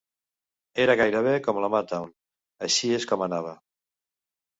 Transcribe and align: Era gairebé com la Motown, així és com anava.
Era 0.85 0.95
gairebé 1.01 1.33
com 1.47 1.59
la 1.63 1.69
Motown, 1.73 2.07
així 2.69 2.89
és 2.99 3.05
com 3.13 3.25
anava. 3.27 3.53